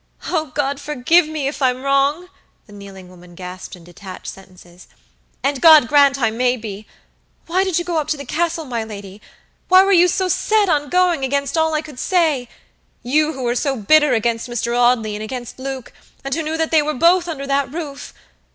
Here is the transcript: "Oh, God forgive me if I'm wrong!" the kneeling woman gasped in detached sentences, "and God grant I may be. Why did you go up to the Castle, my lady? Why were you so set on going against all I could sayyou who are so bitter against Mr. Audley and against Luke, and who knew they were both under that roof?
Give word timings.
"Oh, 0.29 0.47
God 0.55 0.79
forgive 0.79 1.27
me 1.27 1.47
if 1.47 1.61
I'm 1.61 1.83
wrong!" 1.83 2.27
the 2.65 2.73
kneeling 2.73 3.07
woman 3.07 3.35
gasped 3.35 3.75
in 3.75 3.83
detached 3.83 4.25
sentences, 4.25 4.87
"and 5.43 5.61
God 5.61 5.87
grant 5.87 6.19
I 6.19 6.31
may 6.31 6.57
be. 6.57 6.87
Why 7.45 7.63
did 7.63 7.77
you 7.77 7.85
go 7.85 7.99
up 7.99 8.07
to 8.07 8.17
the 8.17 8.25
Castle, 8.25 8.65
my 8.65 8.83
lady? 8.83 9.21
Why 9.67 9.83
were 9.83 9.91
you 9.91 10.07
so 10.07 10.27
set 10.27 10.69
on 10.69 10.89
going 10.89 11.23
against 11.23 11.55
all 11.55 11.75
I 11.75 11.83
could 11.83 11.99
sayyou 11.99 12.47
who 13.03 13.45
are 13.45 13.53
so 13.53 13.75
bitter 13.77 14.13
against 14.15 14.49
Mr. 14.49 14.75
Audley 14.75 15.15
and 15.15 15.21
against 15.21 15.59
Luke, 15.59 15.93
and 16.23 16.33
who 16.33 16.41
knew 16.41 16.57
they 16.57 16.81
were 16.81 16.95
both 16.95 17.27
under 17.27 17.45
that 17.45 17.71
roof? 17.71 18.11